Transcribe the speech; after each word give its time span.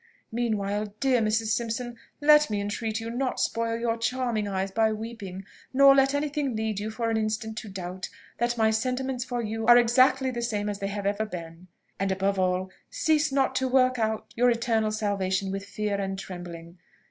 Meanwhile, 0.31 0.95
dear 0.99 1.21
Mrs. 1.21 1.49
Simpson, 1.51 1.95
let 2.21 2.49
me 2.49 2.59
entreat 2.59 2.99
you 2.99 3.11
not 3.11 3.39
spoil 3.39 3.77
your 3.77 3.97
charming 3.97 4.47
eyes 4.47 4.71
by 4.71 4.91
weeping, 4.91 5.45
nor 5.73 5.93
let 5.93 6.15
any 6.15 6.27
thing 6.27 6.55
lead 6.55 6.79
you 6.79 6.89
for 6.89 7.11
an 7.11 7.17
instant 7.17 7.55
to 7.59 7.69
doubt 7.69 8.09
that 8.39 8.57
my 8.57 8.71
sentiments 8.71 9.23
for 9.23 9.43
you 9.43 9.63
are 9.67 9.77
exactly 9.77 10.31
the 10.31 10.41
same 10.41 10.69
as 10.69 10.79
they 10.79 10.87
have 10.87 11.05
ever 11.05 11.25
been; 11.27 11.67
and 11.99 12.11
above 12.11 12.39
all, 12.39 12.71
cease 12.89 13.31
not 13.31 13.53
to 13.57 13.67
work 13.67 13.99
out 13.99 14.33
your 14.35 14.49
eternal 14.49 14.89
salvation 14.91 15.51
with 15.51 15.63
fear 15.67 16.01
and 16.01 16.17
trembling. 16.17 16.79